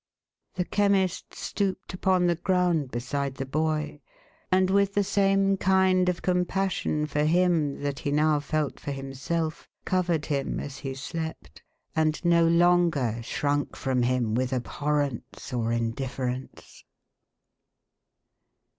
[0.55, 4.01] The Chemist stooped upon the ground beside the boy,
[4.51, 9.69] and, with the same kind of compassion for him that he now felt for himself,
[9.85, 11.61] covered him as he slept,
[11.95, 16.83] and no longer shrunk from him with abhorrence or indifference.